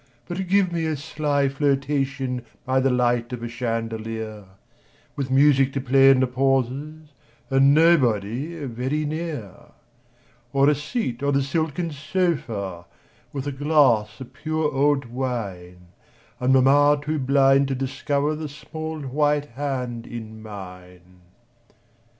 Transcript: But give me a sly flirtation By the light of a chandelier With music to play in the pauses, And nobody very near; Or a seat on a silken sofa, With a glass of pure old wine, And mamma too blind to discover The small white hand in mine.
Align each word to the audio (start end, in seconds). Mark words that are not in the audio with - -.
But 0.27 0.47
give 0.47 0.71
me 0.71 0.87
a 0.87 0.97
sly 0.97 1.47
flirtation 1.47 2.41
By 2.65 2.79
the 2.79 2.89
light 2.89 3.31
of 3.33 3.43
a 3.43 3.47
chandelier 3.47 4.45
With 5.15 5.29
music 5.29 5.71
to 5.73 5.79
play 5.79 6.09
in 6.09 6.21
the 6.21 6.25
pauses, 6.25 7.09
And 7.51 7.75
nobody 7.75 8.65
very 8.65 9.05
near; 9.05 9.53
Or 10.53 10.67
a 10.69 10.73
seat 10.73 11.21
on 11.21 11.35
a 11.35 11.43
silken 11.43 11.91
sofa, 11.91 12.85
With 13.31 13.45
a 13.45 13.51
glass 13.51 14.19
of 14.19 14.33
pure 14.33 14.73
old 14.73 15.05
wine, 15.05 15.89
And 16.39 16.51
mamma 16.51 16.99
too 16.99 17.19
blind 17.19 17.67
to 17.67 17.75
discover 17.75 18.35
The 18.35 18.49
small 18.49 19.01
white 19.01 19.49
hand 19.51 20.07
in 20.07 20.41
mine. 20.41 21.21